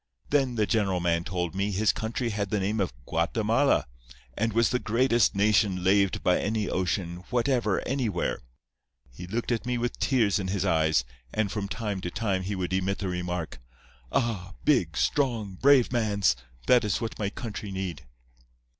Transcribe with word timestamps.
Then 0.31 0.55
the 0.55 0.65
general 0.65 0.99
man 0.99 1.23
told 1.23 1.53
me 1.53 1.69
his 1.69 1.93
country 1.93 2.29
had 2.31 2.49
the 2.49 2.59
name 2.59 2.79
of 2.79 2.91
Guatemala, 3.05 3.85
and 4.35 4.51
was 4.51 4.71
the 4.71 4.79
greatest 4.79 5.35
nation 5.35 5.83
laved 5.83 6.23
by 6.23 6.39
any 6.39 6.67
ocean 6.67 7.17
whatever 7.29 7.87
anywhere. 7.87 8.41
He 9.11 9.27
looked 9.27 9.51
at 9.51 9.63
me 9.67 9.77
with 9.77 9.99
tears 9.99 10.39
in 10.39 10.47
his 10.47 10.65
eyes, 10.65 11.05
and 11.31 11.51
from 11.51 11.67
time 11.67 12.01
to 12.01 12.09
time 12.09 12.41
he 12.41 12.55
would 12.55 12.73
emit 12.73 12.97
the 12.97 13.09
remark, 13.09 13.59
'Ah! 14.11 14.55
big, 14.65 14.97
strong, 14.97 15.53
brave 15.53 15.91
mans! 15.93 16.35
That 16.65 16.83
is 16.83 16.99
what 16.99 17.19
my 17.19 17.29
country 17.29 17.71
need. 17.71 18.07